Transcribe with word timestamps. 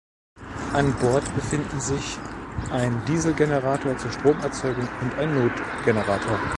An 0.73 0.97
Bord 0.99 1.25
befinden 1.35 1.79
sich 1.79 2.17
ein 2.71 3.05
Dieselgenerator 3.05 3.95
zur 3.99 4.11
Stromerzeugung 4.11 4.87
und 5.01 5.13
ein 5.19 5.31
Notgenerator. 5.45 6.39